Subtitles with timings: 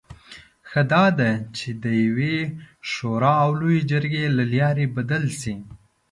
[0.69, 2.37] ښه دا ده چې د یوې
[2.91, 5.55] شورا او لویې جرګې له لارې بدل شي.